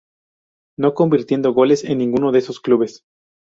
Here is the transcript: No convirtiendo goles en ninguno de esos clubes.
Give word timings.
No 0.79 0.95
convirtiendo 0.95 1.53
goles 1.53 1.83
en 1.83 1.99
ninguno 1.99 2.31
de 2.31 2.39
esos 2.39 2.59
clubes. 2.59 3.03